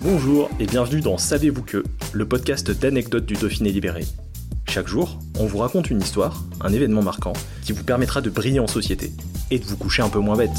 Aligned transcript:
Bonjour 0.00 0.48
et 0.60 0.66
bienvenue 0.66 1.00
dans 1.00 1.18
Savez-vous 1.18 1.64
que, 1.64 1.82
le 2.12 2.24
podcast 2.24 2.70
d'anecdotes 2.70 3.26
du 3.26 3.34
Dauphiné 3.34 3.72
libéré. 3.72 4.04
Chaque 4.68 4.86
jour, 4.86 5.18
on 5.40 5.46
vous 5.46 5.58
raconte 5.58 5.90
une 5.90 6.00
histoire, 6.00 6.44
un 6.60 6.72
événement 6.72 7.02
marquant, 7.02 7.32
qui 7.64 7.72
vous 7.72 7.82
permettra 7.82 8.20
de 8.20 8.30
briller 8.30 8.60
en 8.60 8.68
société 8.68 9.10
et 9.50 9.58
de 9.58 9.64
vous 9.64 9.76
coucher 9.76 10.02
un 10.02 10.08
peu 10.08 10.20
moins 10.20 10.36
bête. 10.36 10.52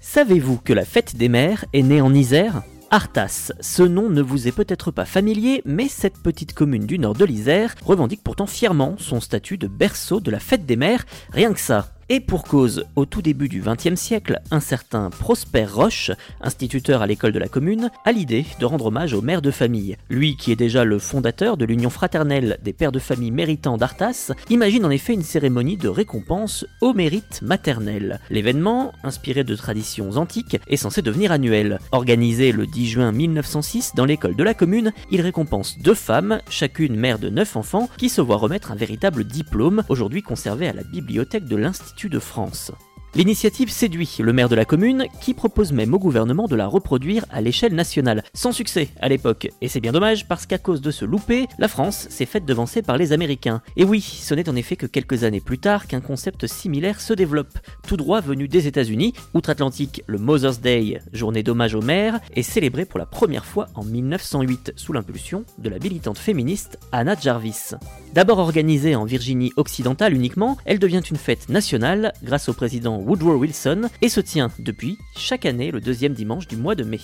Savez-vous 0.00 0.56
que 0.56 0.72
la 0.72 0.84
fête 0.84 1.14
des 1.14 1.28
mères 1.28 1.64
est 1.72 1.82
née 1.82 2.00
en 2.00 2.12
Isère? 2.12 2.62
Arthas, 2.90 3.52
ce 3.60 3.84
nom 3.84 4.10
ne 4.10 4.22
vous 4.22 4.48
est 4.48 4.52
peut-être 4.52 4.90
pas 4.90 5.04
familier, 5.04 5.62
mais 5.64 5.86
cette 5.86 6.18
petite 6.18 6.52
commune 6.52 6.86
du 6.86 6.98
nord 6.98 7.14
de 7.14 7.24
l'Isère 7.24 7.76
revendique 7.84 8.24
pourtant 8.24 8.46
fièrement 8.46 8.96
son 8.98 9.20
statut 9.20 9.56
de 9.56 9.68
berceau 9.68 10.18
de 10.18 10.32
la 10.32 10.40
fête 10.40 10.66
des 10.66 10.76
mères, 10.76 11.04
rien 11.30 11.52
que 11.52 11.60
ça. 11.60 11.92
Et 12.10 12.20
pour 12.20 12.44
cause, 12.44 12.86
au 12.96 13.04
tout 13.04 13.20
début 13.20 13.50
du 13.50 13.60
XXe 13.60 14.00
siècle, 14.00 14.40
un 14.50 14.60
certain 14.60 15.10
Prosper 15.10 15.66
Roche, 15.66 16.10
instituteur 16.40 17.02
à 17.02 17.06
l'école 17.06 17.32
de 17.32 17.38
la 17.38 17.48
commune, 17.48 17.90
a 18.06 18.12
l'idée 18.12 18.46
de 18.58 18.64
rendre 18.64 18.86
hommage 18.86 19.12
aux 19.12 19.20
mères 19.20 19.42
de 19.42 19.50
famille. 19.50 19.98
Lui, 20.08 20.34
qui 20.34 20.50
est 20.50 20.56
déjà 20.56 20.84
le 20.84 20.98
fondateur 20.98 21.58
de 21.58 21.66
l'union 21.66 21.90
fraternelle 21.90 22.56
des 22.64 22.72
pères 22.72 22.92
de 22.92 22.98
famille 22.98 23.30
méritants 23.30 23.76
d'Arthas, 23.76 24.32
imagine 24.48 24.86
en 24.86 24.90
effet 24.90 25.12
une 25.12 25.22
cérémonie 25.22 25.76
de 25.76 25.90
récompense 25.90 26.64
au 26.80 26.94
mérite 26.94 27.42
maternel. 27.42 28.20
L'événement, 28.30 28.94
inspiré 29.04 29.44
de 29.44 29.54
traditions 29.54 30.12
antiques, 30.12 30.56
est 30.66 30.76
censé 30.78 31.02
devenir 31.02 31.30
annuel. 31.30 31.78
Organisé 31.92 32.52
le 32.52 32.66
10 32.66 32.86
juin 32.86 33.12
1906 33.12 33.92
dans 33.94 34.06
l'école 34.06 34.34
de 34.34 34.44
la 34.44 34.54
commune, 34.54 34.94
il 35.10 35.20
récompense 35.20 35.76
deux 35.80 35.92
femmes, 35.92 36.40
chacune 36.48 36.96
mère 36.96 37.18
de 37.18 37.28
neuf 37.28 37.54
enfants, 37.54 37.90
qui 37.98 38.08
se 38.08 38.22
voient 38.22 38.36
remettre 38.36 38.72
un 38.72 38.76
véritable 38.76 39.24
diplôme, 39.24 39.82
aujourd'hui 39.90 40.22
conservé 40.22 40.68
à 40.68 40.72
la 40.72 40.84
bibliothèque 40.84 41.44
de 41.44 41.56
l'Institut 41.56 41.97
de 42.06 42.20
France. 42.20 42.70
L'initiative 43.14 43.70
séduit 43.70 44.18
le 44.20 44.32
maire 44.32 44.50
de 44.50 44.54
la 44.54 44.66
commune 44.66 45.06
qui 45.20 45.32
propose 45.32 45.72
même 45.72 45.94
au 45.94 45.98
gouvernement 45.98 46.46
de 46.46 46.54
la 46.54 46.66
reproduire 46.66 47.24
à 47.30 47.40
l'échelle 47.40 47.74
nationale. 47.74 48.22
Sans 48.34 48.52
succès 48.52 48.88
à 49.00 49.08
l'époque. 49.08 49.48
Et 49.60 49.68
c'est 49.68 49.80
bien 49.80 49.92
dommage 49.92 50.28
parce 50.28 50.44
qu'à 50.44 50.58
cause 50.58 50.82
de 50.82 50.90
ce 50.90 51.04
loupé, 51.04 51.46
la 51.58 51.68
France 51.68 52.06
s'est 52.10 52.26
faite 52.26 52.44
devancer 52.44 52.82
par 52.82 52.98
les 52.98 53.12
Américains. 53.12 53.62
Et 53.76 53.84
oui, 53.84 54.00
ce 54.00 54.34
n'est 54.34 54.48
en 54.48 54.56
effet 54.56 54.76
que 54.76 54.86
quelques 54.86 55.24
années 55.24 55.40
plus 55.40 55.58
tard 55.58 55.86
qu'un 55.86 56.00
concept 56.00 56.46
similaire 56.46 57.00
se 57.00 57.14
développe. 57.14 57.58
Tout 57.86 57.96
droit 57.96 58.20
venu 58.20 58.46
des 58.46 58.66
États-Unis, 58.66 59.14
outre-Atlantique, 59.32 60.02
le 60.06 60.18
Mother's 60.18 60.60
Day, 60.60 61.00
journée 61.12 61.42
d'hommage 61.42 61.74
aux 61.74 61.82
mères, 61.82 62.20
est 62.34 62.42
célébré 62.42 62.84
pour 62.84 62.98
la 62.98 63.06
première 63.06 63.46
fois 63.46 63.68
en 63.74 63.84
1908 63.84 64.74
sous 64.76 64.92
l'impulsion 64.92 65.44
de 65.58 65.70
la 65.70 65.78
militante 65.78 66.18
féministe 66.18 66.78
Anna 66.92 67.16
Jarvis. 67.18 67.74
D'abord 68.14 68.38
organisée 68.38 68.94
en 68.94 69.04
Virginie 69.04 69.52
occidentale 69.56 70.14
uniquement, 70.14 70.58
elle 70.64 70.78
devient 70.78 71.02
une 71.10 71.16
fête 71.16 71.48
nationale 71.48 72.12
grâce 72.22 72.48
au 72.48 72.52
président 72.52 72.97
Woodrow 73.00 73.36
Wilson 73.36 73.88
et 74.02 74.08
se 74.08 74.20
tient 74.20 74.50
depuis 74.58 74.98
chaque 75.16 75.46
année 75.46 75.70
le 75.70 75.80
deuxième 75.80 76.14
dimanche 76.14 76.46
du 76.46 76.56
mois 76.56 76.74
de 76.74 76.84
mai. 76.84 77.00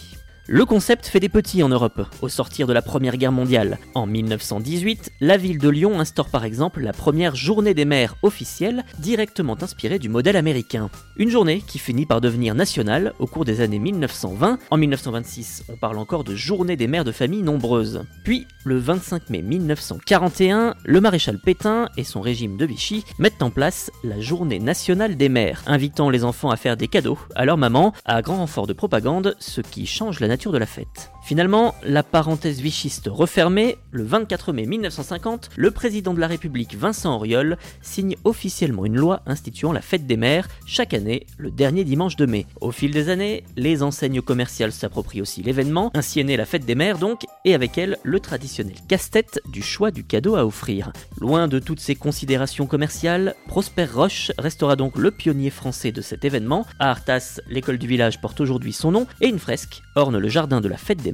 Le 0.47 0.67
concept 0.67 1.07
fait 1.07 1.21
des 1.21 1.31
petits 1.31 1.63
en 1.63 1.71
Europe, 1.71 2.07
au 2.21 2.29
sortir 2.29 2.67
de 2.67 2.75
la 2.75 2.83
Première 2.83 3.17
Guerre 3.17 3.33
mondiale. 3.33 3.79
En 3.95 4.07
1918, 4.07 5.13
la 5.23 5.39
ville 5.39 5.57
de 5.57 5.71
Lyon 5.71 5.99
instaure 5.99 6.29
par 6.29 6.45
exemple 6.45 6.83
la 6.83 6.93
première 6.93 7.35
journée 7.35 7.73
des 7.73 7.87
mères 7.87 8.17
officielle, 8.23 8.85
directement 8.99 9.57
inspirée 9.63 9.99
du 9.99 10.11
modèle 10.11 10.37
américain. 10.37 10.91
Une 11.17 11.31
journée 11.31 11.63
qui 11.67 11.79
finit 11.79 12.05
par 12.05 12.21
devenir 12.21 12.55
nationale 12.55 13.15
au 13.21 13.27
cours 13.27 13.47
des 13.47 13.63
années 13.63 13.79
1920. 13.79 14.59
En 14.71 14.77
1926, 14.77 15.65
on 15.71 15.77
parle 15.77 15.97
encore 15.97 16.25
de 16.25 16.35
journée 16.35 16.77
des 16.77 16.89
mères 16.89 17.05
de 17.05 17.13
famille 17.13 17.43
nombreuses. 17.43 18.05
Puis, 18.23 18.47
le 18.65 18.77
25 18.77 19.31
mai 19.31 19.41
1941, 19.41 20.74
le 20.85 21.01
maréchal 21.01 21.39
Pétain 21.39 21.89
et 21.97 22.05
son 22.05 22.21
régime 22.21 22.57
de 22.57 22.67
Vichy 22.67 23.05
mettent 23.19 23.43
en 23.43 23.51
place 23.51 23.91
la 24.03 24.21
journée 24.21 24.59
nationale 24.59 25.17
des 25.17 25.29
mères, 25.29 25.63
invitant 25.67 26.11
les 26.11 26.25
enfants 26.25 26.51
à 26.51 26.57
faire 26.57 26.77
des 26.77 26.89
cadeaux 26.89 27.19
à 27.35 27.45
leur 27.45 27.57
maman, 27.57 27.93
à 28.05 28.23
grand 28.23 28.37
renfort 28.37 28.67
de 28.67 28.73
propagande, 28.73 29.35
ce 29.39 29.61
qui 29.61 29.87
change 29.87 30.21
la 30.21 30.29
nature 30.29 30.53
de 30.53 30.59
la 30.59 30.67
fête. 30.67 31.14
Finalement, 31.25 31.75
la 31.83 32.03
parenthèse 32.03 32.61
vichiste 32.61 33.09
refermée, 33.11 33.79
le 33.93 34.03
24 34.03 34.53
mai 34.53 34.67
1950, 34.67 35.49
le 35.57 35.71
président 35.71 36.13
de 36.13 36.21
la 36.21 36.27
République 36.27 36.77
Vincent 36.77 37.17
Auriol 37.17 37.57
signe 37.81 38.17
officiellement 38.25 38.85
une 38.85 38.97
loi 38.97 39.23
instituant 39.25 39.73
la 39.73 39.81
fête 39.81 40.07
des 40.07 40.19
mères 40.19 40.49
chaque 40.67 40.93
année 40.93 41.27
le 41.39 41.51
dernier 41.51 41.85
dimanche 41.85 42.17
de 42.17 42.27
mai. 42.27 42.45
Au 42.61 42.73
fil 42.73 42.91
des 42.91 43.09
années, 43.09 43.43
les 43.57 43.83
enseignes 43.83 44.21
commerciales 44.21 44.73
s'approprient 44.73 45.23
aussi 45.23 45.43
l'événement, 45.43 45.91
ainsi 45.95 46.21
est 46.21 46.25
née 46.25 46.37
la 46.37 46.45
fête 46.45 46.67
des 46.67 46.75
mères 46.75 46.99
donc, 46.99 47.23
et 47.47 47.55
avec 47.55 47.79
elle 47.79 47.97
le 48.03 48.21
traditionnel 48.21 48.77
casse-tête 48.87 49.41
du 49.51 49.63
choix 49.63 49.91
du 49.91 50.05
cadeau 50.05 50.37
à 50.37 50.45
offrir. 50.45 50.93
Loin 51.23 51.49
de 51.49 51.59
toutes 51.59 51.81
ces 51.81 51.95
considérations 51.95 52.67
commerciales, 52.67 53.35
Prosper 53.47 53.87
Roche 53.87 54.31
restera 54.37 54.77
donc 54.77 54.99
le 54.99 55.11
pionnier 55.11 55.49
français 55.49 55.91
de 55.91 56.03
cet 56.03 56.27
événement. 56.27 56.67
À 56.79 56.91
Arthas, 56.91 57.41
l'école 57.49 57.79
du 57.79 57.87
village 57.87 58.21
porte 58.21 58.43
aujourd'hui 58.43 58.75
son 58.75 58.91
nom 58.91 59.07
et 59.23 59.29
une 59.29 59.39
fresque 59.39 59.81
orne 59.95 60.19
le 60.19 60.29
jardin 60.29 60.61
de 60.61 60.69
la 60.69 60.77
fête 60.77 61.03
des 61.03 61.14